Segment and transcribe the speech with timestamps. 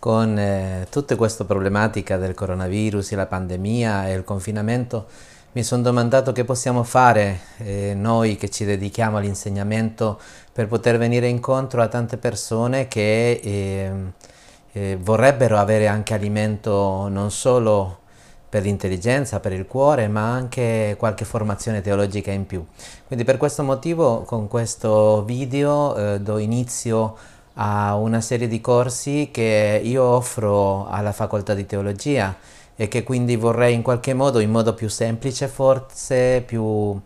[0.00, 5.06] con eh, tutta questa problematica del coronavirus, la pandemia e il confinamento,
[5.52, 10.18] mi sono domandato che possiamo fare eh, noi che ci dedichiamo all'insegnamento
[10.52, 13.92] per poter venire incontro a tante persone che eh,
[14.72, 17.98] eh vorrebbero avere anche alimento non solo
[18.48, 22.64] per l'intelligenza, per il cuore, ma anche qualche formazione teologica in più.
[23.06, 27.16] Quindi per questo motivo con questo video eh, do inizio
[27.54, 32.36] a una serie di corsi che io offro alla facoltà di teologia
[32.76, 36.98] e che quindi vorrei in qualche modo, in modo più semplice forse, più,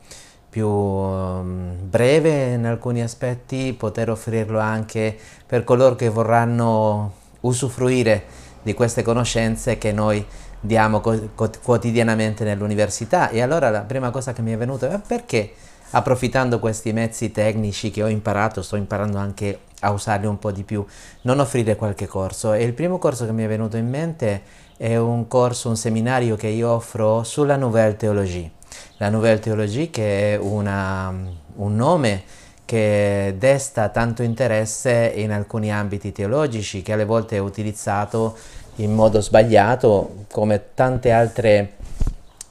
[0.48, 8.24] più um, breve in alcuni aspetti, poter offrirlo anche per coloro che vorranno usufruire
[8.62, 10.24] di queste conoscenze che noi
[10.60, 13.30] diamo quotidianamente nell'università.
[13.30, 15.52] E allora la prima cosa che mi è venuta è perché
[15.90, 20.62] approfittando questi mezzi tecnici che ho imparato, sto imparando anche a usarli un po' di
[20.62, 20.84] più,
[21.22, 22.52] non offrire qualche corso.
[22.52, 24.42] E il primo corso che mi è venuto in mente
[24.76, 28.50] è un corso, un seminario che io offro sulla Nouvelle Théologie.
[28.96, 31.12] La Nouvelle Théologie che è una,
[31.56, 32.22] un nome
[32.64, 38.36] che desta tanto interesse in alcuni ambiti teologici, che alle volte è utilizzato
[38.76, 41.74] in modo sbagliato, come tante altre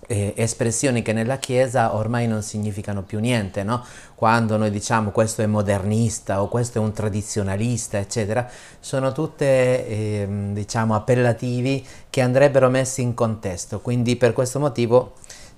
[0.08, 3.84] eh, espressioni che nella Chiesa ormai non significano più niente, no?
[4.16, 10.28] Quando noi diciamo questo è modernista o questo è un tradizionalista, eccetera, sono tutte eh,
[10.52, 13.80] diciamo appellativi che andrebbero messi in contesto.
[13.80, 15.14] Quindi per questo motivo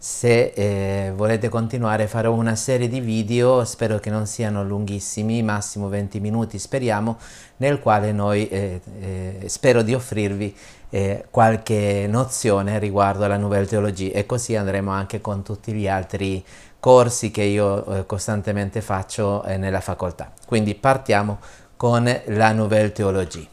[0.06, 5.89] se eh, volete continuare farò una serie di video, spero che non siano lunghissimi, massimo
[5.89, 7.17] 20 minuti speriamo,
[7.58, 10.56] nel quale noi eh, eh, spero di offrirvi
[10.92, 16.45] eh, qualche nozione riguardo alla Nouvelle Teologie e così andremo anche con tutti gli altri
[16.80, 20.31] corsi che io eh, costantemente faccio eh, nella facoltà.
[20.45, 21.39] Quindi partiamo
[21.76, 23.48] con la Nouvelle Teologie.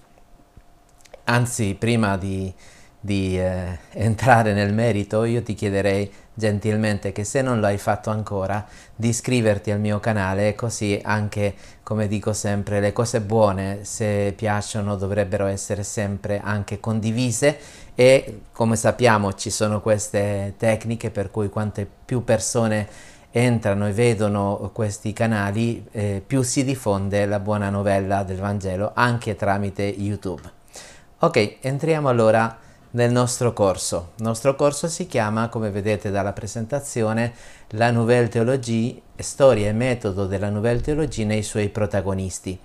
[1.25, 2.53] Anzi, prima di,
[3.01, 8.11] di eh, entrare nel merito, io ti chiederei gentilmente che se non lo hai fatto
[8.11, 14.33] ancora di iscriverti al mio canale così anche come dico sempre le cose buone se
[14.35, 17.59] piacciono dovrebbero essere sempre anche condivise
[17.95, 22.89] e come sappiamo ci sono queste tecniche per cui quante più persone
[23.33, 29.37] entrano e vedono questi canali eh, più si diffonde la buona novella del Vangelo anche
[29.37, 30.43] tramite YouTube.
[31.19, 32.59] Ok, entriamo allora
[32.93, 34.13] nel nostro corso.
[34.17, 37.33] Il nostro corso si chiama, come vedete dalla presentazione,
[37.69, 42.59] La Nouvelle Théologie, storia e metodo della Nouvelle Théologie nei suoi protagonisti.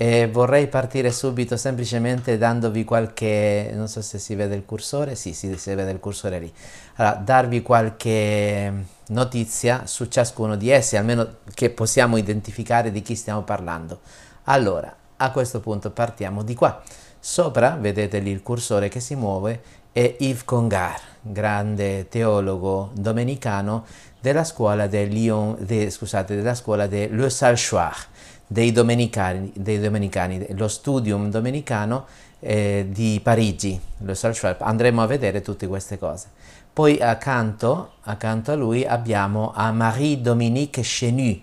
[0.00, 5.32] E vorrei partire subito semplicemente dandovi qualche, non so se si vede il cursore, sì,
[5.32, 6.52] sì si vede il cursore lì,
[6.94, 8.72] allora, darvi qualche
[9.08, 13.98] notizia su ciascuno di essi, almeno che possiamo identificare di chi stiamo parlando.
[14.44, 16.80] Allora, a questo punto partiamo di qua.
[17.20, 19.60] Sopra, vedete lì il cursore che si muove,
[19.92, 23.84] è Yves Congar, grande teologo domenicano
[24.20, 28.06] della scuola del Lyon, de, scusate, della scuola de Le Salchoir,
[28.46, 32.06] dei domenicani, dei domenicani, lo studium domenicano
[32.38, 34.56] eh, di Parigi, Le Salchoir.
[34.60, 36.28] Andremo a vedere tutte queste cose.
[36.72, 41.40] Poi accanto, accanto a lui abbiamo a Marie-Dominique Chenu,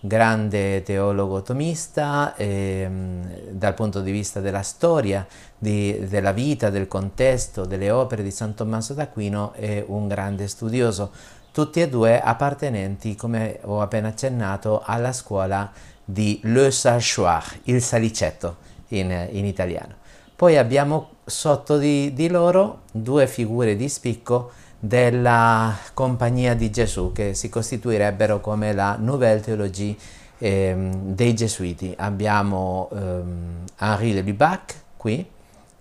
[0.00, 5.26] grande teologo tomista ehm, dal punto di vista della storia,
[5.58, 11.12] di, della vita, del contesto, delle opere di San Tommaso d'Aquino è un grande studioso,
[11.52, 15.70] tutti e due appartenenti, come ho appena accennato, alla scuola
[16.02, 18.56] di Le Sachoir, il salicetto
[18.88, 19.94] in, in italiano.
[20.34, 27.34] Poi abbiamo sotto di, di loro due figure di spicco della Compagnia di Gesù, che
[27.34, 29.94] si costituirebbero come la Nouvelle Théologie
[30.38, 31.94] ehm, dei Gesuiti.
[31.98, 35.28] Abbiamo ehm, Henri de Lubac qui,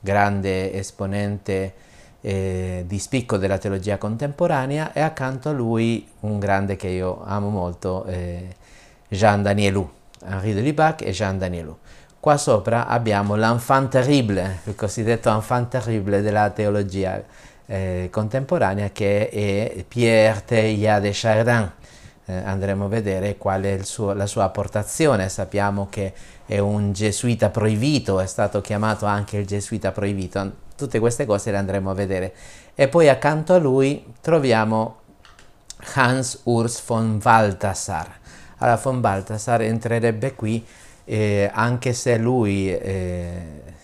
[0.02, 1.74] grande esponente
[2.20, 7.48] eh, di spicco della teologia contemporanea, e accanto a lui un grande che io amo
[7.48, 8.56] molto, eh,
[9.08, 9.90] Jean Danielou,
[10.26, 11.78] Henri de Lubac e Jean Danielou.
[12.20, 17.24] Qua sopra abbiamo l'enfant terrible, il cosiddetto enfant terrible della teologia
[17.70, 21.72] eh, contemporanea che è Pierre Teilhard de Chardin.
[22.26, 25.30] Eh, andremo a vedere qual è suo, la sua apportazione.
[25.30, 26.14] Sappiamo che
[26.46, 30.52] è un gesuita proibito, è stato chiamato anche il gesuita proibito.
[30.76, 32.34] Tutte queste cose le andremo a vedere.
[32.74, 34.98] E poi accanto a lui troviamo
[35.94, 38.18] Hans Urs von Balthasar.
[38.58, 40.66] Allora, von Balthasar entrerebbe qui,
[41.06, 43.78] eh, anche se lui eh,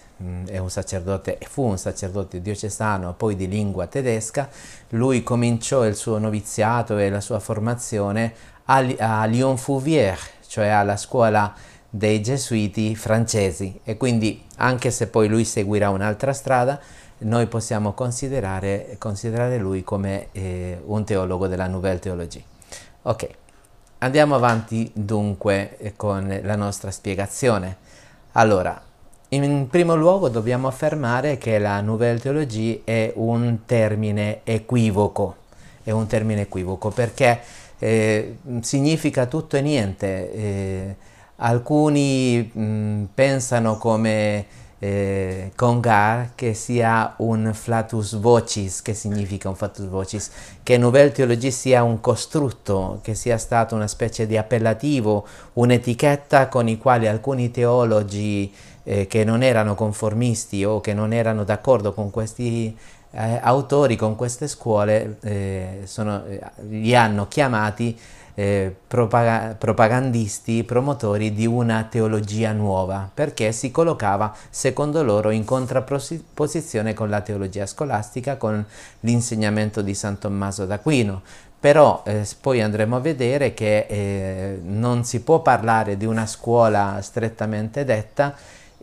[0.45, 4.49] è un sacerdote, fu un sacerdote diocesano, poi di lingua tedesca,
[4.89, 8.33] lui cominciò il suo noviziato e la sua formazione
[8.65, 10.17] a, Lyon-Fouvier,
[10.47, 11.53] cioè alla scuola
[11.89, 16.79] dei gesuiti francesi e quindi anche se poi lui seguirà un'altra strada,
[17.19, 22.43] noi possiamo considerare, considerare lui come eh, un teologo della Nouvelle Théologie.
[23.03, 23.29] Ok,
[23.99, 27.77] andiamo avanti dunque eh, con la nostra spiegazione.
[28.33, 28.81] Allora,
[29.29, 35.35] in primo luogo dobbiamo affermare che la Nouvelle Théologie è un termine equivoco,
[35.83, 37.39] è un termine equivoco perché
[37.79, 40.33] eh, significa tutto e niente.
[40.33, 40.95] Eh,
[41.37, 44.45] alcuni mh, pensano come
[44.79, 50.31] eh, Congar che sia un flatus vocis, che significa un flatus vocis,
[50.61, 56.67] che Nouvelle Theologie sia un costrutto, che sia stato una specie di appellativo, un'etichetta con
[56.67, 58.53] i quali alcuni teologi
[58.85, 62.75] eh, che non erano conformisti o che non erano d'accordo con questi
[63.11, 67.97] eh, autori, con queste scuole, eh, sono, eh, li hanno chiamati
[68.35, 76.93] eh, propag propagandisti, promotori di una teologia nuova, perché si collocava, secondo loro, in contrapposizione
[76.93, 78.63] con la teologia scolastica, con
[79.01, 81.21] l'insegnamento di San Tommaso d'Aquino.
[81.57, 86.99] Però eh, poi andremo a vedere che eh, non si può parlare di una scuola
[87.01, 88.35] strettamente detta,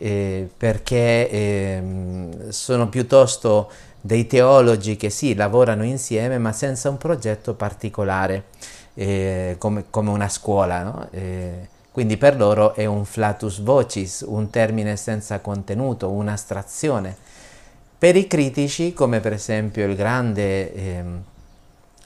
[0.03, 3.71] eh, perché ehm, sono piuttosto
[4.01, 8.43] dei teologi che sì, lavorano insieme, ma senza un progetto particolare
[8.95, 11.07] eh, come, come, una scuola, no?
[11.11, 17.15] eh, quindi per loro è un flatus vocis, un termine senza contenuto, un'astrazione.
[17.97, 21.03] Per i critici, come per esempio il grande eh,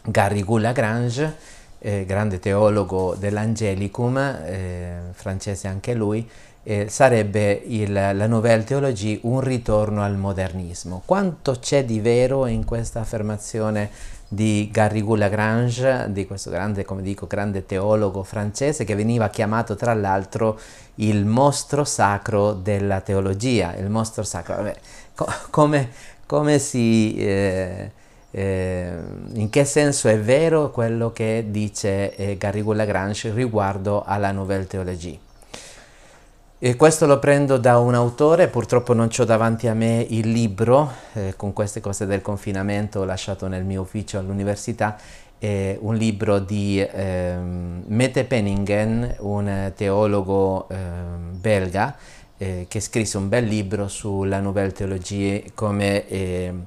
[0.03, 1.35] Garrigou Lagrange,
[1.79, 6.29] eh, grande teologo dell'Angelicum, eh, francese anche lui,
[6.69, 11.01] eh, sarebbe il, la Nouvelle Théologie un ritorno al modernismo.
[11.05, 13.89] Quanto c'è di vero in questa affermazione
[14.27, 19.93] di Garrigou Lagrange, di questo grande, come dico, grande teologo francese che veniva chiamato tra
[19.93, 20.59] l'altro
[20.95, 24.55] il mostro sacro della teologia, il mostro sacro.
[24.55, 24.75] Vabbè,
[25.15, 25.89] co come,
[26.25, 27.15] come si...
[27.17, 27.91] Eh,
[28.31, 28.93] eh,
[29.35, 35.26] in che senso è vero quello che dice eh, Garrigou Lagrange riguardo alla Nouvelle Théologie?
[36.59, 40.91] E questo lo prendo da un autore, purtroppo non ho davanti a me il libro,
[41.13, 44.97] eh, con queste cose del confinamento ho lasciato nel mio ufficio all'università,
[45.37, 51.95] eh, un libro di eh, Mette Penningen, un teologo ehm, belga,
[52.39, 56.65] eh, che scrisse un bel libro sulla Nouvelle Théologie come ehm,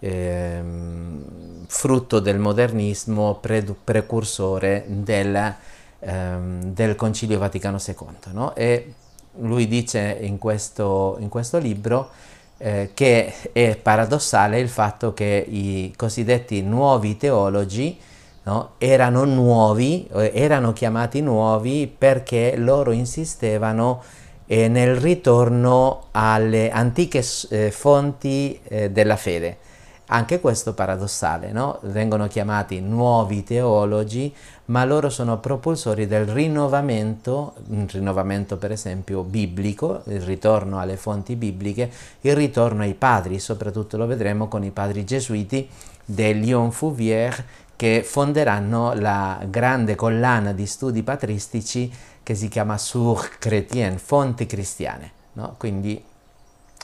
[0.00, 5.54] ehm, frutto del modernismo pre precursore del,
[5.98, 8.32] del Concilio Vaticano II.
[8.32, 8.54] No?
[8.54, 8.94] E
[9.40, 12.10] lui dice in questo, in questo libro
[12.58, 17.98] eh, che è paradossale il fatto che i cosiddetti nuovi teologi
[18.42, 24.02] no, erano nuovi, erano chiamati nuovi perché loro insistevano
[24.46, 29.58] eh, nel ritorno alle antiche eh, fonti eh, della fede.
[30.06, 31.78] Anche questo paradossale, no?
[31.82, 34.34] vengono chiamati nuovi teologi,
[34.70, 41.34] ma loro sono propulsori del rinnovamento, un rinnovamento per esempio biblico, il ritorno alle fonti
[41.34, 41.90] bibliche,
[42.20, 45.68] il ritorno ai padri, soprattutto lo vedremo con i padri gesuiti
[46.04, 47.44] del Lyon Fouvier
[47.74, 51.90] che fonderanno la grande collana di studi patristici
[52.22, 55.10] che si chiama Source Chrétienne, fonti cristiane.
[55.32, 55.54] No?
[55.58, 56.00] Quindi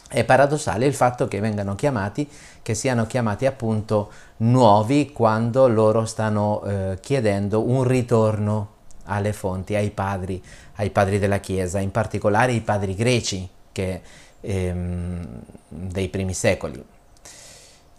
[0.08, 2.28] è paradossale il fatto che vengano chiamati,
[2.62, 9.90] che siano chiamati appunto nuovi quando loro stanno eh, chiedendo un ritorno alle fonti, ai
[9.90, 10.42] padri,
[10.76, 14.00] ai padri della Chiesa, in particolare i padri greci che,
[14.40, 15.26] ehm,
[15.68, 16.84] dei primi secoli.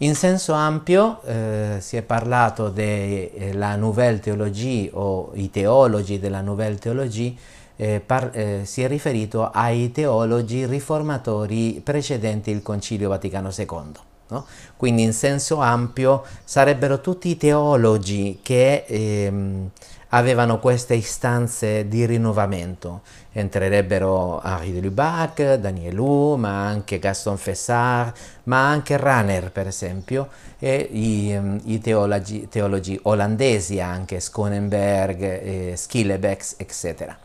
[0.00, 6.78] In senso ampio eh, si è parlato della Nouvelle Théologie o i teologi della Nouvelle
[6.78, 7.34] Théologie
[7.78, 13.92] eh, eh, si è riferito ai teologi riformatori precedenti il Concilio Vaticano II.
[14.30, 14.44] No?
[14.76, 19.70] Quindi in senso ampio sarebbero tutti i teologi che ehm,
[20.08, 23.02] avevano queste istanze di rinnovamento.
[23.32, 28.12] Entrerebbero Henri de Lubac, Danielou, ma anche Gaston Fessard,
[28.44, 35.72] ma anche Ranner per esempio, e i, ehm, i teologi, teologi, olandesi anche, Skonenberg, eh,
[35.76, 37.16] Schillebeck, eccetera.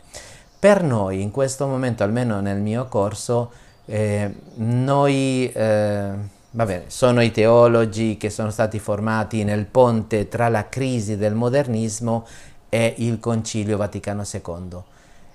[0.64, 3.50] Per noi in questo momento, almeno nel mio corso,
[3.84, 6.10] eh, noi, eh,
[6.52, 12.24] vabbè, sono i teologi che sono stati formati nel ponte tra la crisi del modernismo
[12.70, 14.82] e il Concilio Vaticano II.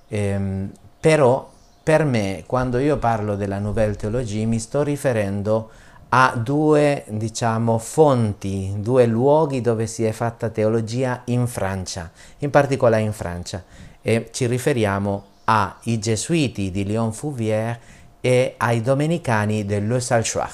[0.07, 0.67] Eh,
[0.99, 1.47] però
[1.83, 5.69] per me, quando io parlo della Nouvelle Théologie, mi sto riferendo
[6.09, 12.09] a due, diciamo, fonti, due luoghi dove si è fatta teologia in Francia,
[12.39, 13.63] in particolare in Francia
[14.09, 17.79] e ci riferiamo ai gesuiti di Léon Fouvier
[18.19, 20.49] e ai domenicani del Le Salchoir.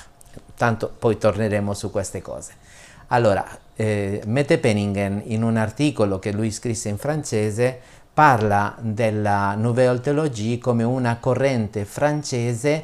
[0.57, 2.51] Tanto poi torneremo su queste cose.
[3.07, 3.47] Allora,
[3.77, 7.79] eh, Mette Penningen in un articolo che lui scrisse in francese
[8.13, 12.83] parla della Nouvelle Théologie come una corrente francese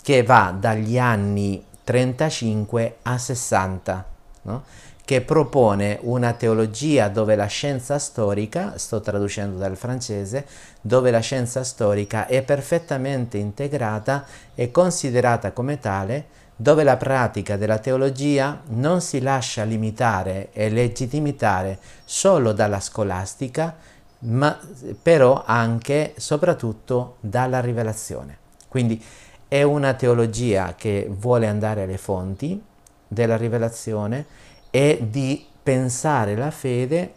[0.00, 4.06] che va dagli anni 35 a 60,
[4.42, 4.62] no?
[5.04, 10.46] Che propone una teologia dove la scienza storica, sto traducendo dal francese,
[10.80, 17.78] dove la scienza storica è perfettamente integrata e considerata come tale, dove la pratica della
[17.78, 23.76] teologia non si lascia limitare e legittimitare solo dalla scolastica,
[24.20, 24.58] ma
[25.02, 28.38] però anche e soprattutto dalla rivelazione.
[28.68, 29.02] Quindi
[29.46, 32.62] è una teologia che vuole andare alle fonti
[33.06, 34.24] della rivelazione
[34.74, 37.12] e di pensare la fede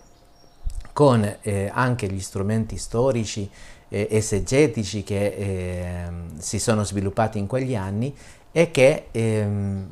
[0.94, 3.50] con eh, anche gli strumenti storici
[3.90, 8.16] eh, esegetici che eh, si sono sviluppati in quegli anni
[8.52, 9.88] e che ehm,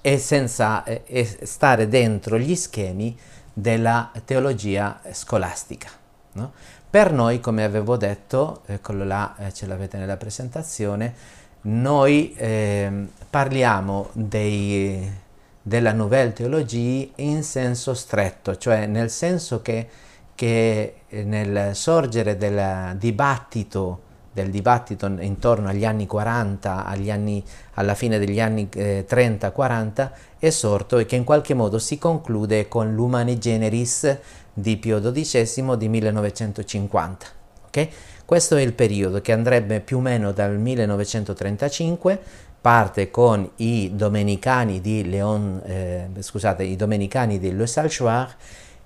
[0.00, 3.14] è senza è stare dentro gli schemi
[3.52, 5.90] della teologia scolastica.
[6.32, 6.52] No?
[6.88, 11.14] Per noi, come avevo detto, eccolo là, eh, ce l'avete nella presentazione,
[11.62, 15.22] noi eh, parliamo dei,
[15.66, 19.88] della Nouvelle Théologie in senso stretto, cioè nel senso che,
[20.34, 27.42] che eh, nel sorgere del dibattito, del dibattito intorno agli anni 40, agli anni,
[27.74, 32.68] alla fine degli anni eh, 30-40, è sorto e che in qualche modo si conclude
[32.68, 34.18] con l'Humane Generis
[34.52, 37.26] di Pio XII di 1950.
[37.68, 37.88] Okay?
[38.26, 42.20] Questo è il periodo che andrebbe più o meno dal 1935,
[42.64, 48.34] parte con i domenicani di Leon, eh, scusate, i domenicani di Le Salchoir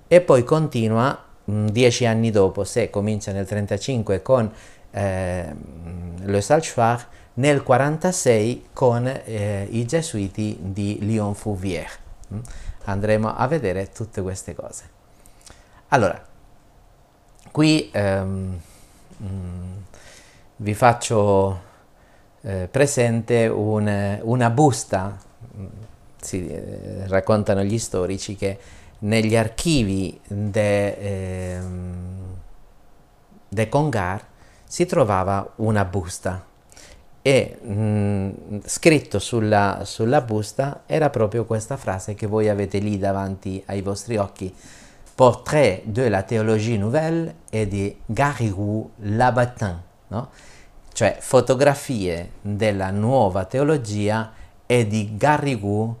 [0.05, 4.51] e poi continua mh, mm, dieci anni dopo, se comincia nel 1935 con
[4.91, 5.55] eh,
[6.17, 11.89] Le Salchoir, nel 1946 con eh, i gesuiti di Lyon Fouvier.
[12.33, 12.39] Mm?
[12.83, 14.83] Andremo a vedere tutte queste cose.
[15.87, 16.21] Allora,
[17.49, 18.59] qui ehm,
[19.15, 19.71] mh, mm,
[20.57, 21.67] vi faccio
[22.41, 25.17] eh, presente un, una busta,
[25.57, 25.65] mm,
[26.21, 28.57] si eh, raccontano gli storici che
[28.99, 31.59] negli archivi de, eh,
[33.47, 34.25] de Congar
[34.65, 36.45] si trovava una busta
[37.21, 38.29] e mh, mm,
[38.65, 44.17] scritto sulla, sulla busta era proprio questa frase che voi avete lì davanti ai vostri
[44.17, 44.53] occhi
[45.19, 50.29] Portrait de la théologie nouvelle e di Garrigou Labatin, no?
[50.99, 54.33] Cioè fotografie della nuova teologia
[54.65, 55.95] e di Garrigou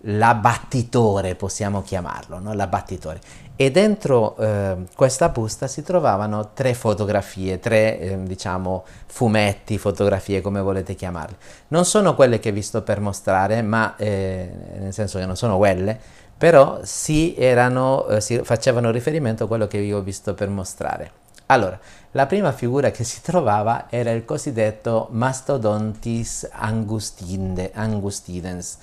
[0.00, 2.52] l'abbattitore, possiamo chiamarlo, no?
[2.52, 3.18] l'abbattitore.
[3.56, 10.60] E dentro eh, questa busta si trovavano tre fotografie, tre eh, diciamo fumetti, fotografie, come
[10.60, 11.36] volete chiamarle.
[11.68, 15.56] Non sono quelle che vi sto per mostrare, ma eh, nel senso che non sono
[15.56, 15.98] quelle,
[16.36, 21.21] però si, erano, eh, si facevano riferimento a quello che io ho visto per mostrare.
[21.52, 21.78] Allora,
[22.12, 28.78] la prima figura che si trovava era il cosiddetto Mastodontis angustidens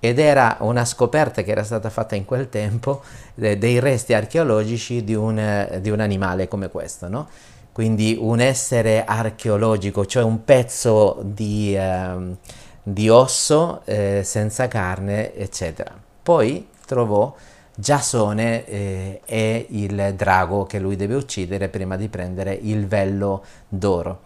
[0.00, 3.02] ed era una scoperta che era stata fatta in quel tempo
[3.36, 7.28] eh, dei resti archeologici di un, eh, di un animale come questo, no?
[7.70, 12.36] quindi un essere archeologico, cioè un pezzo di, eh,
[12.82, 15.96] di osso eh, senza carne, eccetera.
[16.20, 17.32] Poi trovò
[17.80, 24.22] Giasone eh, e il drago che lui deve uccidere prima di prendere il vello d'oro.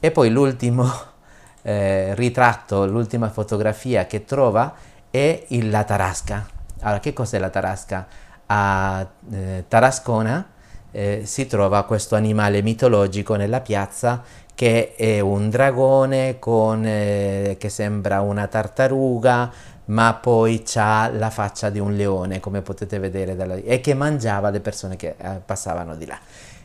[0.00, 0.90] E poi l'ultimo
[1.60, 4.74] eh, ritratto, l'ultima fotografia che trova
[5.10, 6.46] è il, la tarasca.
[6.80, 8.06] Allora, che cos'è la tarasca?
[8.46, 10.48] A eh, Tarascona
[10.90, 14.22] eh, si trova questo animale mitologico nella piazza
[14.56, 19.52] che è un dragone con, eh, che sembra una tartaruga,
[19.86, 24.50] ma poi ha la faccia di un leone, come potete vedere, dalla, e che mangiava
[24.50, 26.18] le persone che eh, passavano di là.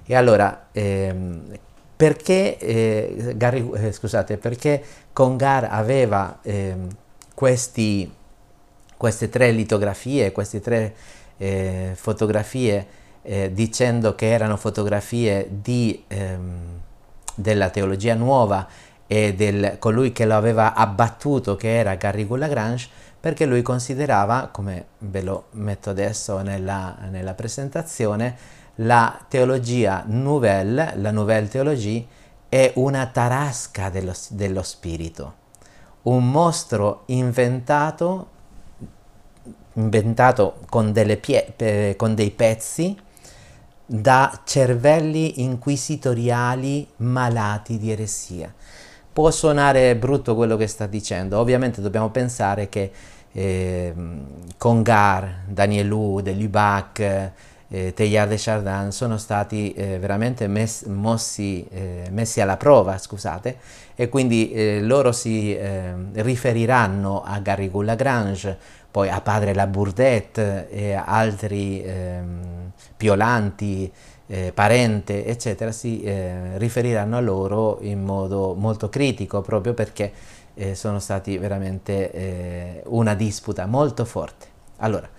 [0.05, 1.57] E allora, ehm,
[1.95, 6.87] perché, eh, Gary, eh, scusate, perché Congar aveva ehm,
[7.35, 8.11] questi,
[8.97, 10.95] queste tre litografie, queste tre
[11.37, 12.87] eh, fotografie,
[13.21, 16.79] eh, dicendo che erano fotografie di, ehm,
[17.35, 18.67] della teologia nuova
[19.05, 22.89] e del colui che lo aveva abbattuto, che era Garrigou Lagrange,
[23.21, 28.35] perché lui considerava, come ve lo metto adesso nella, nella presentazione,
[28.75, 32.05] la teologia nouvelle, la nouvelle théologie,
[32.49, 35.35] è una tarasca dello, dello spirito,
[36.03, 38.27] un mostro inventato,
[39.73, 42.97] inventato con, pie, con dei pezzi
[43.85, 48.51] da cervelli inquisitoriali malati di eresia.
[49.13, 52.91] Può suonare brutto quello che sta dicendo, ovviamente dobbiamo pensare che
[53.33, 53.93] eh,
[54.57, 57.31] Congar, Danielou, Delubac,
[57.71, 63.57] eh, Teilhard e Chardin sono stati eh, veramente mes- mossi, eh, messi alla prova, scusate,
[63.95, 68.57] e quindi eh, loro si eh, riferiranno a Garrigou Lagrange,
[68.91, 73.89] poi a padre Labourdette e altri ehm, Piolanti,
[74.27, 76.03] eh, Parente, eccetera, si
[76.55, 80.11] riferiranno a loro in modo molto critico, proprio perché
[80.73, 84.47] sono stati veramente una disputa molto forte.
[84.77, 85.09] Allora,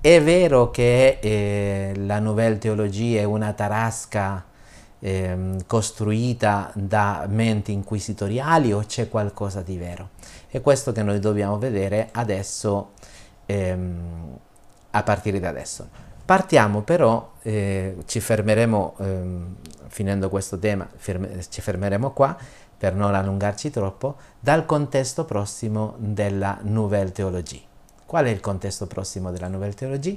[0.00, 4.44] è vero che eh, la Nouvelle Teologia è una tarasca
[5.00, 10.10] eh, costruita da menti inquisitoriali o c'è qualcosa di vero?
[10.46, 12.92] È questo che noi dobbiamo vedere adesso,
[13.46, 14.38] ehm,
[14.90, 15.88] a partire da adesso.
[16.24, 19.56] Partiamo però, eh, ci fermeremo, ehm,
[19.88, 22.36] finendo questo tema, ferme, ci fermeremo qua
[22.78, 27.60] per non allungarci troppo, dal contesto prossimo della Nouvelle Teologia.
[28.06, 30.16] Qual è il contesto prossimo della Nouvelle Teologie?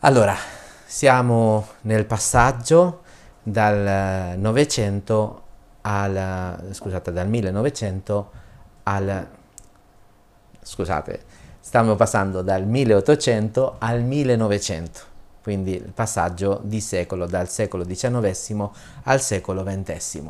[0.00, 0.36] Allora,
[0.84, 3.00] siamo nel passaggio
[3.42, 5.42] dal Novecento
[5.80, 8.30] al, scusate, dal 1900
[8.84, 9.28] al,
[10.60, 11.24] scusate,
[11.58, 15.00] stiamo passando dal 1800 al 1900,
[15.42, 18.68] quindi il passaggio di secolo, dal secolo XIX
[19.04, 20.22] al secolo XX.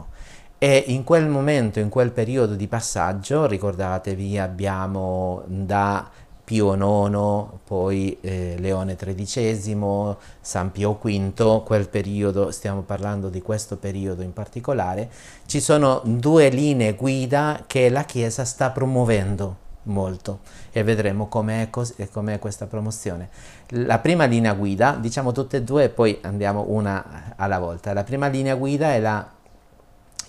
[0.58, 6.08] E in quel momento, in quel periodo di passaggio, ricordatevi, abbiamo da
[6.44, 13.78] Pio IX, poi eh, Leone XIII, San Pio V, quel periodo, stiamo parlando di questo
[13.78, 15.11] periodo in particolare,
[15.46, 21.94] ci sono due linee guida che la Chiesa sta promuovendo molto e vedremo com'è, cos-
[22.12, 23.28] com'è questa promozione.
[23.68, 27.92] La prima linea guida, diciamo tutte e due e poi andiamo una alla volta.
[27.94, 29.34] La prima linea guida è la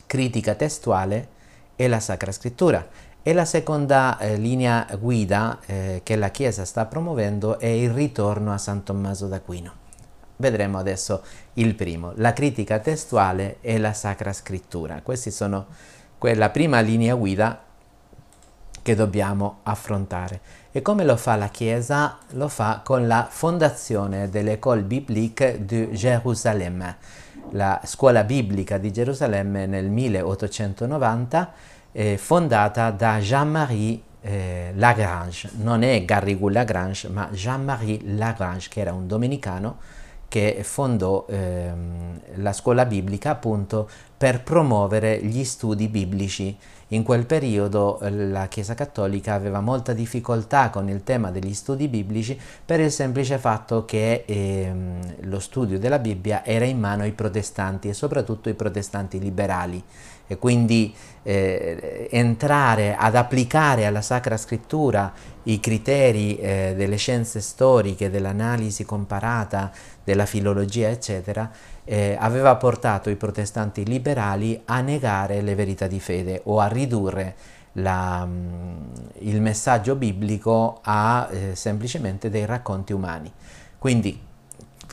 [0.06, 1.28] critica testuale
[1.76, 2.88] e la Sacra Scrittura.
[3.22, 8.54] E la seconda eh, linea guida eh, che la Chiesa sta promuovendo è il ritorno
[8.54, 9.84] a San Tommaso d'Aquino.
[10.38, 15.02] Vedremo adesso il primo, la critica testuale e la Sacra Scrittura.
[15.02, 15.66] Questa sono
[16.20, 17.64] quella prima linea guida
[18.82, 20.40] che dobbiamo affrontare.
[20.72, 22.20] E come lo fa la Chiesa?
[22.34, 26.96] Lo fa con la fondazione dell'École biblique de Jérusalem
[27.52, 31.54] la scuola biblica di Gerusalemme nel 1890,
[31.92, 35.52] eh, fondata da Jean-Marie eh, Lagrange.
[35.58, 39.78] Non è Garrigou Lagrange, ma Jean-Marie Lagrange, che era un domenicano
[40.36, 46.58] che fondò ehm, la scuola biblica appunto per promuovere gli studi biblici.
[46.90, 51.88] In quel periodo eh, la Chiesa Cattolica aveva molta difficoltà con il tema degli studi
[51.88, 57.14] biblici per il semplice fatto che ehm, lo studio della Bibbia era in mano ai
[57.14, 59.82] protestanti e soprattutto ai protestanti liberali.
[60.28, 60.94] E quindi
[61.28, 65.12] eh, entrare ad applicare alla Sacra Scrittura
[65.44, 69.72] i criteri eh, delle scienze storiche, dell'analisi comparata,
[70.04, 71.50] della filologia, eccetera,
[71.84, 77.36] eh, aveva portato i protestanti liberali a negare le verità di fede o a ridurre
[77.74, 78.76] la, mm,
[79.22, 83.32] il messaggio biblico a eh, semplicemente dei racconti umani.
[83.80, 84.22] Quindi,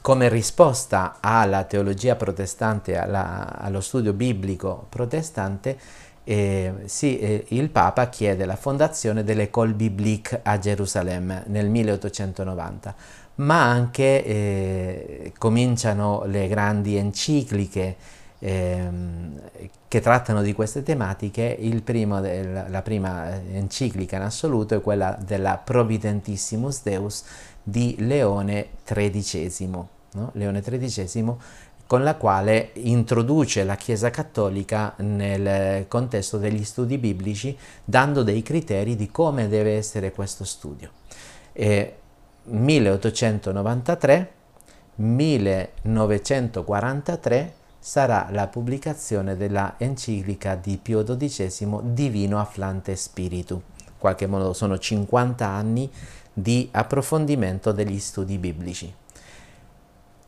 [0.00, 5.78] come risposta alla teologia protestante, alla, allo studio biblico protestante,
[6.24, 12.94] eh, sì, eh, il Papa chiede la fondazione dell'École biblique a Gerusalemme nel 1890
[13.34, 17.96] ma anche eh, cominciano le grandi encicliche
[18.38, 19.40] ehm,
[19.88, 21.56] che trattano di queste tematiche.
[21.58, 27.24] Del, la prima enciclica in assoluto è quella della Providentissimus Deus
[27.62, 29.68] di Leone XIII,
[30.12, 30.30] no?
[30.32, 31.34] Leone XIII
[31.92, 38.96] con la quale introduce la Chiesa Cattolica nel contesto degli studi biblici, dando dei criteri
[38.96, 40.88] di come deve essere questo studio.
[41.52, 41.96] E
[42.44, 44.32] 1893,
[44.94, 53.62] 1943 sarà la pubblicazione della enciclica di Pio XII Divino Afflante Spiritu.
[53.84, 55.90] In qualche modo sono 50 anni
[56.32, 59.00] di approfondimento degli studi biblici.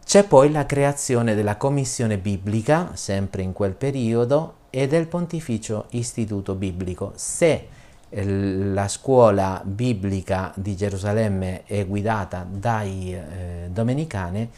[0.05, 6.55] C'è poi la creazione della commissione biblica, sempre in quel periodo, e del Pontificio Istituto
[6.55, 7.13] Biblico.
[7.17, 7.69] Se
[8.11, 14.49] la scuola biblica di Gerusalemme è guidata dai eh, domenicani,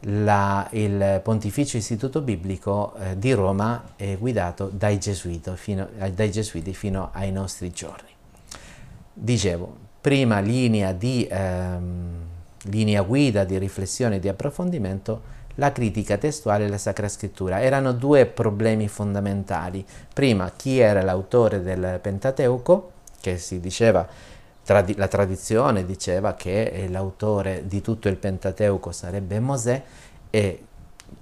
[0.00, 4.98] la, il Pontificio Istituto Biblico eh, di Roma è guidato dai
[5.54, 8.10] fino, eh, dai gesuiti fino ai nostri giorni.
[9.12, 12.27] Dicevo, prima linea, di, ehm,
[12.64, 17.60] linea guida di riflessione e di approfondimento, la critica testuale e la Sacra Scrittura.
[17.60, 19.84] Erano due problemi fondamentali.
[20.12, 24.06] Prima, chi era l'autore del Pentateuco, che si diceva,
[24.62, 29.82] tradi- la tradizione diceva che l'autore di tutto il Pentateuco sarebbe Mosè,
[30.30, 30.62] e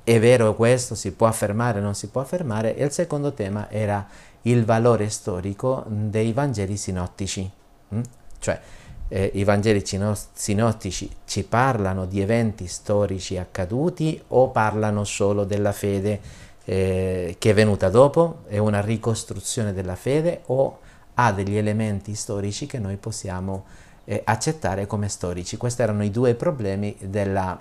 [0.05, 3.71] è vero questo, si può affermare o non si può affermare, e il secondo tema
[3.71, 4.07] era
[4.43, 7.51] il valore storico dei Vangeli sinottici,
[7.95, 8.01] mm?
[8.39, 8.61] cioè
[9.09, 16.21] eh, i Vangeli sinottici ci parlano di eventi storici accaduti o parlano solo della fede
[16.65, 20.81] eh, che è venuta dopo, è una ricostruzione della fede o
[21.15, 23.65] ha degli elementi storici che noi possiamo
[24.05, 25.57] eh, accettare come storici.
[25.57, 27.59] Questi erano i due problemi della,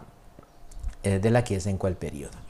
[1.01, 2.43] eh, della Chiesa in quel periodo.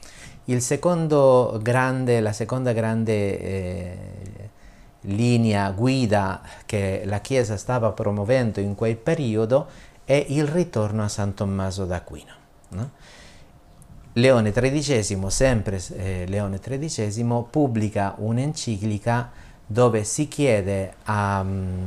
[1.60, 3.98] Grande, la seconda grande eh,
[5.06, 9.66] linea guida che la Chiesa stava promuovendo in quel periodo
[10.04, 12.32] è il ritorno a San Tommaso d'Aquino.
[12.68, 12.90] No?
[14.12, 19.30] Leone XIII, sempre eh, Leone XIII, pubblica un'enciclica
[19.66, 21.86] dove si chiede a, um,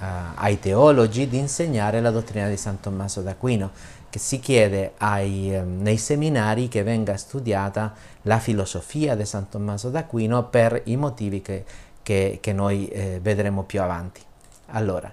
[0.00, 3.70] a, ai teologi di insegnare la dottrina di San Tommaso d'Aquino,
[4.10, 9.90] che si chiede ai, um, nei seminari che venga studiata la filosofia di San Tommaso
[9.90, 11.64] d'Aquino per i motivi che
[12.04, 14.20] che, che noi eh, vedremo più avanti.
[14.66, 15.12] Allora,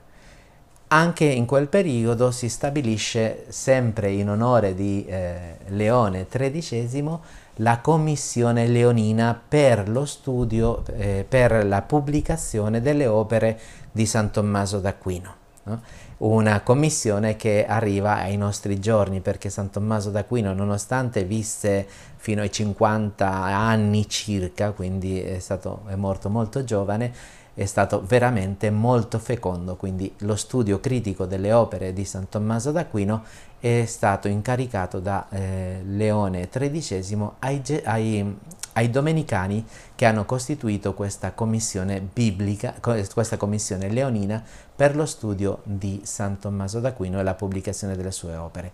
[0.90, 7.18] anche in quel periodo si stabilisce, sempre in onore di eh, Leone XIII,
[7.56, 13.60] la commissione leonina per lo studio, eh, per la pubblicazione delle opere
[13.92, 15.36] di San Tommaso d'Aquino.
[15.64, 15.82] No?
[16.22, 22.52] Una commissione che arriva ai nostri giorni perché San Tommaso d'Aquino, nonostante visse fino ai
[22.52, 27.12] 50 anni circa, quindi è, stato, è morto molto giovane,
[27.54, 33.24] è stato veramente molto fecondo, quindi lo studio critico delle opere di San Tommaso d'Aquino
[33.60, 38.38] è stato incaricato da eh, Leone XIII ai, ai,
[38.74, 44.42] ai, domenicani che hanno costituito questa commissione biblica, questa commissione leonina
[44.76, 48.72] per lo studio di San Tommaso d'Aquino e la pubblicazione delle sue opere.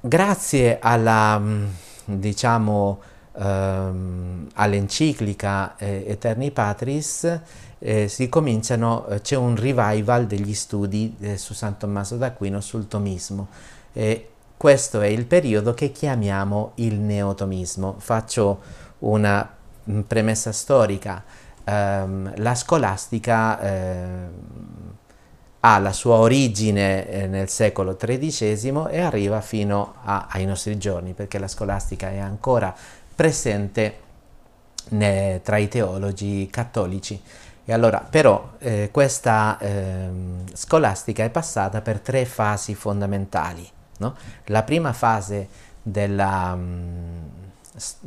[0.00, 1.40] Grazie alla
[2.04, 3.00] diciamo,
[3.34, 7.24] ehm, all'enciclica eh, Eterni Patris
[7.78, 8.08] eh,
[9.08, 13.48] eh, c'è un revival degli studi eh, su San Tommaso d'Aquino sul tomismo.
[14.56, 17.96] questo è il periodo che chiamiamo il neotomismo.
[17.98, 18.60] Faccio
[19.00, 19.48] una
[19.90, 21.24] mm, premessa storica.
[21.64, 24.92] Um, la scolastica uh,
[25.64, 31.12] ha la sua origine eh, nel secolo XIII e arriva fino a, ai nostri giorni,
[31.12, 32.74] perché la scolastica è ancora
[33.22, 33.98] presente
[34.88, 37.22] ne, tra i teologi cattolici.
[37.64, 40.10] E allora, però, eh, questa eh,
[40.52, 43.64] scolastica è passata per tre fasi fondamentali.
[43.98, 44.16] No?
[44.46, 45.46] La prima fase
[45.80, 47.42] della, mh,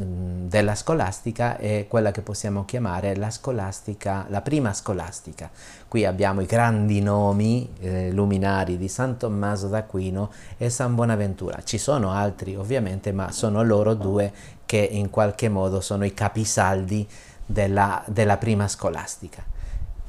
[0.04, 5.50] Mm, della scolastica è quella che possiamo chiamare la scolastica, la prima scolastica.
[5.88, 11.64] Qui abbiamo i grandi nomi eh, luminari di San Tommaso d'Aquino e San Bonaventura.
[11.64, 14.32] Ci sono altri ovviamente, ma sono loro due
[14.66, 17.08] che in qualche modo sono i capisaldi
[17.46, 19.44] della, della prima scolastica,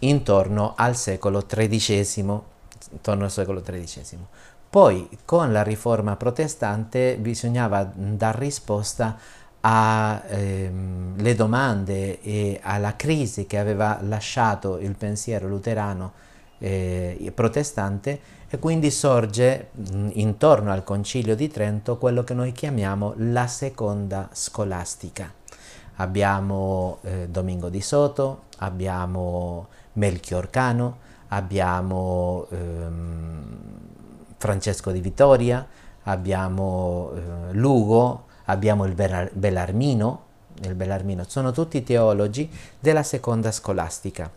[0.00, 2.40] intorno al secolo XIII.
[2.92, 4.18] Intorno al secolo XIII.
[4.68, 9.16] Poi con la riforma protestante bisognava dar risposta
[9.60, 16.12] alle ehm, domande e alla crisi che aveva lasciato il pensiero luterano
[16.58, 23.14] eh, protestante e quindi sorge mh, intorno al concilio di Trento quello che noi chiamiamo
[23.16, 25.32] la seconda scolastica.
[25.96, 33.58] Abbiamo eh, Domingo di Soto, abbiamo Melchior Cano, abbiamo ehm,
[34.36, 35.66] Francesco di Vittoria,
[36.04, 40.24] abbiamo eh, Lugo, abbiamo il Bellarmino,
[40.62, 44.30] il Bellarmino, sono tutti teologi della seconda scolastica.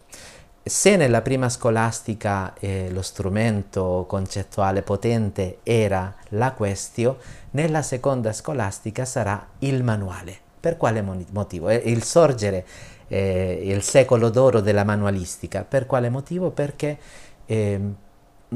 [0.69, 7.17] Se nella prima scolastica eh, lo strumento concettuale potente era la questio,
[7.51, 10.37] nella seconda scolastica sarà il manuale.
[10.59, 11.71] Per quale motivo?
[11.71, 12.67] Il sorgere,
[13.07, 15.63] eh, il secolo d'oro della manualistica.
[15.63, 16.51] Per quale motivo?
[16.51, 16.99] Perché
[17.47, 17.79] eh,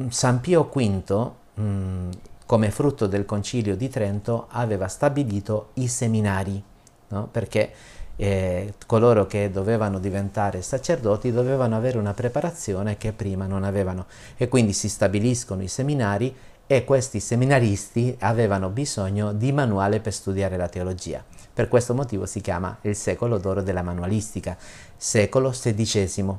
[0.10, 2.10] San Pio V, mh,
[2.46, 6.62] come frutto del concilio di Trento, aveva stabilito i seminari,
[7.08, 7.28] no?
[7.32, 7.72] perché
[8.16, 14.06] eh, coloro che dovevano diventare sacerdoti dovevano avere una preparazione che prima non avevano
[14.38, 20.58] e quindi si stabiliscono i seminari e questi seminaristi avevano bisogno di manuale per studiare
[20.58, 21.24] la teologia.
[21.54, 24.58] Per questo motivo si chiama il secolo d'oro della manualistica,
[24.96, 26.36] secolo XVI.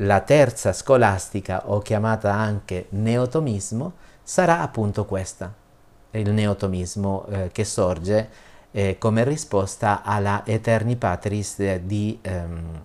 [0.00, 5.52] La terza scolastica, o chiamata anche neotomismo, sarà appunto questa.
[6.12, 8.28] il neotomismo eh, che sorge
[8.70, 12.80] eh, come risposta alla Eterni Patris di ehm,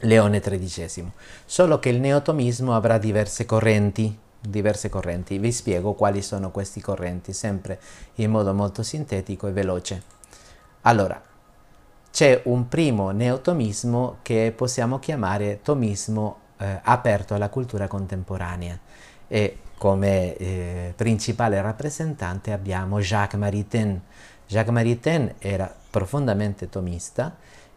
[0.00, 1.10] Leone XIII.
[1.44, 5.38] Solo che il neotomismo avrà diverse correnti, diverse correnti.
[5.38, 7.80] Vi spiego quali sono questi correnti, sempre
[8.16, 10.02] in modo molto sintetico e veloce.
[10.82, 11.20] Allora,
[12.10, 18.78] c'è un primo neotomismo che possiamo chiamare tomismo eh, aperto alla cultura contemporanea
[19.26, 24.00] e come eh, principale rappresentante abbiamo Jacques Maritain.
[24.46, 27.36] Jacques Maritain era profondamente tomista,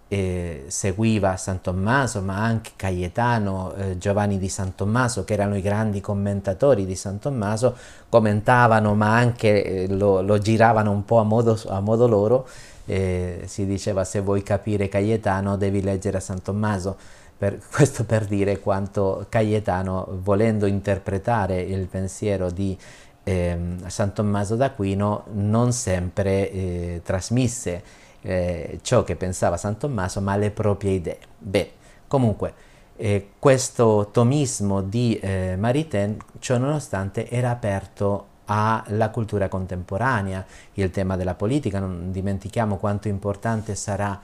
[0.09, 5.61] eh, seguiva San Tommaso, ma anche Cayetano, eh, Giovanni di San Tommaso, che erano i
[5.61, 7.75] grandi commentatori di San Tommaso,
[8.09, 12.47] commentavano, ma anche eh, lo, lo, giravano un po' a modo, a modo loro.
[12.89, 16.97] Eh, si diceva se vuoi capire Cayetano devi leggere a San Tommaso.
[17.37, 22.77] Per, questo per dire quanto Cayetano, volendo interpretare il pensiero di
[23.23, 30.35] eh, San Tommaso d'Aquino, non sempre eh, trasmise eh, ciò che pensava San Tommaso, ma
[30.35, 31.19] le proprie idee.
[31.37, 31.71] Beh,
[32.07, 32.53] comunque,
[32.95, 41.15] eh, questo tomismo di eh, Maritain, ciò nonostante, era aperto alla cultura contemporanea, il tema
[41.15, 44.19] della politica, non dimentichiamo quanto importante sarà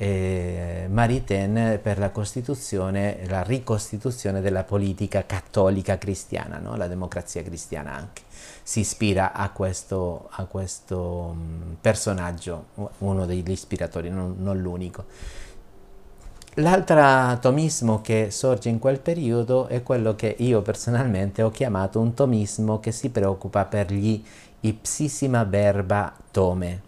[0.00, 2.10] eh, Maritain per la
[3.26, 6.76] la ricostituzione della politica cattolica cristiana, no?
[6.76, 8.22] la democrazia cristiana anche.
[8.62, 12.66] Si ispira a questo, a questo um, personaggio,
[12.98, 15.04] uno degli ispiratori, non, non l'unico.
[16.54, 22.14] L'altro tomismo che sorge in quel periodo è quello che io personalmente ho chiamato un
[22.14, 24.22] tomismo che si preoccupa per gli
[24.60, 26.86] ipsissima verba tome,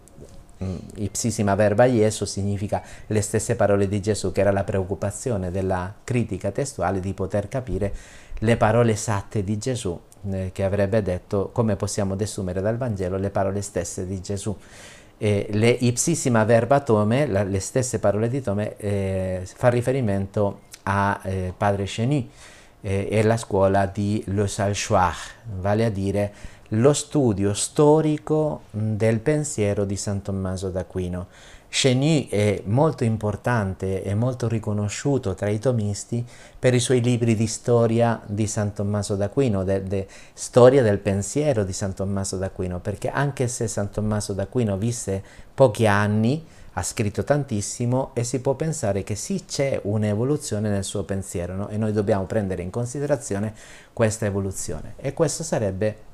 [0.95, 6.51] ipsissima verba Iesu significa le stesse parole di Gesù, che era la preoccupazione della critica
[6.51, 7.93] testuale di poter capire
[8.39, 9.99] le parole esatte di Gesù,
[10.31, 14.55] eh, che avrebbe detto come possiamo desumere dal Vangelo le parole stesse di Gesù.
[15.17, 21.19] Eh, le ipsissima verba Tome, la, le stesse parole di Tome, eh, fa riferimento a
[21.23, 22.27] eh, padre Cheny
[22.81, 25.15] eh, e la scuola di Le Salchoir,
[25.59, 26.33] vale a dire
[26.75, 31.27] lo studio storico del pensiero di San Tommaso d'Aquino.
[31.67, 36.25] Cheny è molto importante e molto riconosciuto tra i tomisti
[36.57, 41.65] per i suoi libri di storia di San Tommaso d'Aquino, de, de storia del pensiero
[41.65, 45.21] di San Tommaso d'Aquino, perché anche se San Tommaso d'Aquino visse
[45.53, 51.03] pochi anni, ha scritto tantissimo e si può pensare che sì c'è un'evoluzione nel suo
[51.03, 51.67] pensiero no?
[51.67, 53.53] e noi dobbiamo prendere in considerazione
[53.91, 56.10] questa evoluzione e questo sarebbe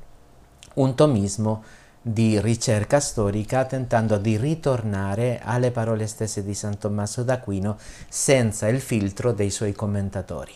[0.77, 1.63] un tomismo
[2.01, 8.79] di ricerca storica tentando di ritornare alle parole stesse di San Tommaso d'Aquino senza il
[8.79, 10.53] filtro dei suoi commentatori.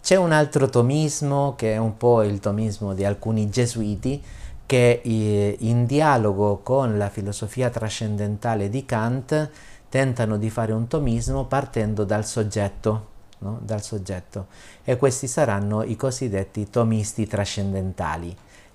[0.00, 4.22] C'è un altro tomismo che è un po' il tomismo di alcuni gesuiti
[4.66, 9.50] che eh, in dialogo con la filosofia trascendentale di Kant
[9.88, 13.58] tentano di fare un tomismo partendo dal soggetto, no?
[13.62, 14.46] dal soggetto.
[14.82, 18.34] e questi saranno i cosiddetti tomisti trascendentali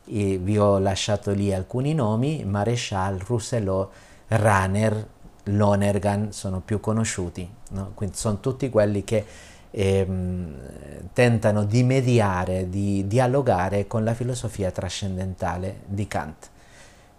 [0.10, 3.92] e vi ho lasciato lì alcuni nomi, Maréchal, Rousselot,
[4.28, 5.08] Raner,
[5.44, 7.92] Lonergan sono più conosciuti, no?
[7.94, 9.26] quindi sono tutti quelli che
[9.72, 10.54] ehm,
[11.14, 16.50] tentano di mediare, di dialogare con la filosofia trascendentale di Kant.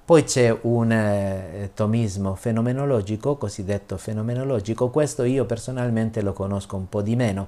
[0.05, 7.01] Poi c'è un eh, tomismo fenomenologico, cosiddetto fenomenologico, questo io personalmente lo conosco un po'
[7.01, 7.47] di meno,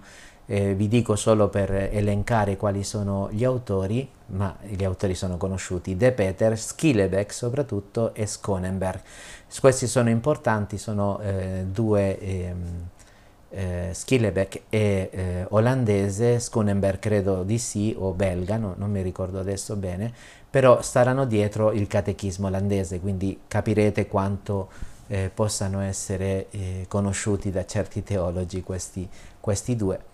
[0.53, 5.97] eh, vi dico solo per elencare quali sono gli autori, ma gli autori sono conosciuti,
[5.97, 9.01] De Peter, Schillebeck soprattutto e Skonenberg.
[9.59, 12.89] Questi sono importanti, sono eh, due, ehm,
[13.49, 19.41] eh, Schillebeck è eh, olandese, Skonenberg credo di sì, o belga, no, non mi ricordo
[19.41, 20.13] adesso bene,
[20.51, 24.69] però staranno dietro il catechismo olandese, quindi capirete quanto
[25.07, 29.09] eh, possano essere eh, conosciuti da certi teologi questi,
[29.41, 30.11] questi due.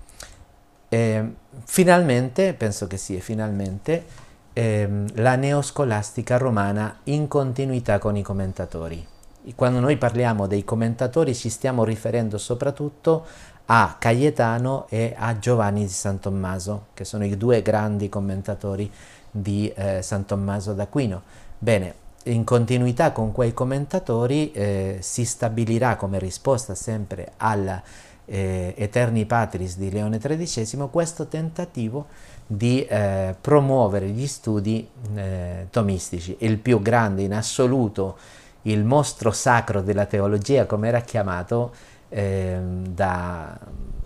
[0.89, 1.33] Eh,
[1.65, 4.05] finalmente, penso che sia finalmente,
[4.53, 9.07] ehm, la neoscolastica romana in continuità con i commentatori.
[9.55, 13.25] Quando noi parliamo dei commentatori ci stiamo riferendo soprattutto
[13.67, 18.91] a Cayetano e a Giovanni di San Tommaso, che sono i due grandi commentatori
[19.31, 21.23] di eh, San Tommaso d'Aquino.
[21.59, 27.83] Bene, in continuità con quei commentatori eh, si stabilirà come risposta sempre alla
[28.29, 32.07] eh, Eterni Patris di Leone XIII questo tentativo
[32.47, 38.17] di eh, promuovere gli studi eh, tomistici, il più grande in assoluto,
[38.63, 41.73] il mostro sacro della teologia, come era chiamato
[42.09, 43.59] ehm, da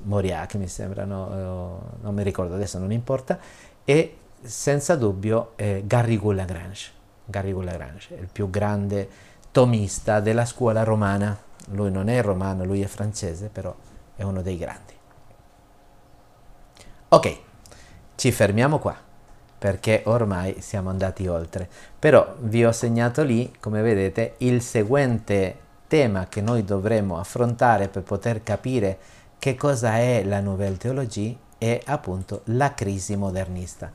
[0.05, 3.39] Moria, mi sembra, no, non mi ricordo adesso, non importa,
[3.85, 6.91] e senza dubbio è Garrigou Lagrange.
[7.25, 9.09] Garrigou Lagrange il più grande
[9.53, 11.39] tomista della scuola romana.
[11.71, 13.73] Lui non è romano, lui è francese, però
[14.23, 14.93] è uno dei grandi.
[17.09, 17.39] Ok,
[18.15, 18.97] ci fermiamo qua
[19.59, 21.69] perché ormai siamo andati oltre.
[21.99, 28.03] Però vi ho segnato lì, come vedete, il seguente tema che noi dovremo affrontare per
[28.03, 28.99] poter capire
[29.39, 33.93] che cosa è la Nouvelle Théologie è appunto la crisi modernista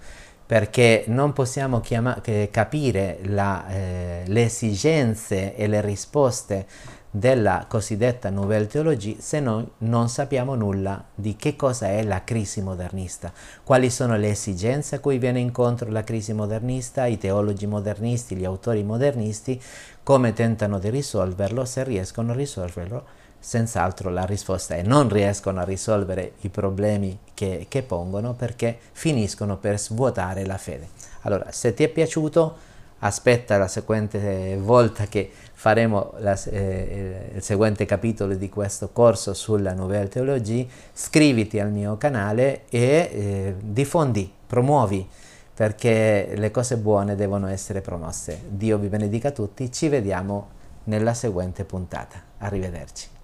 [0.48, 6.66] perché non possiamo capire la, eh, le esigenze e le risposte
[7.10, 12.62] della cosiddetta Nouvelle Théologie se noi non sappiamo nulla di che cosa è la crisi
[12.62, 13.32] modernista,
[13.64, 18.46] quali sono le esigenze a cui viene incontro la crisi modernista, i teologi modernisti, gli
[18.46, 19.62] autori modernisti,
[20.04, 23.06] come tentano di risolverlo, se riescono a risolverlo,
[23.40, 29.58] senz'altro la risposta è non riescono a risolvere i problemi che, che pongono perché finiscono
[29.58, 30.90] per svuotare la fede.
[31.22, 32.67] Allora, se ti è piaciuto,
[33.00, 39.74] aspetta la seguente volta che faremo la, eh, il seguente capitolo di questo corso sulla
[39.74, 45.08] Nouvelle Théologie, scriviti al mio canale e eh, diffondi, promuovi,
[45.54, 48.42] perché le cose buone devono essere promosse.
[48.48, 50.50] Dio vi benedica tutti, ci vediamo
[50.84, 52.22] nella seguente puntata.
[52.38, 53.17] Arrivederci.